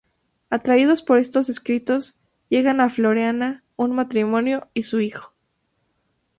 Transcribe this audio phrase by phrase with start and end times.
[0.49, 2.19] Atraídos por estos escritos
[2.49, 5.35] llegan a Floreana un matrimonio y su hijo.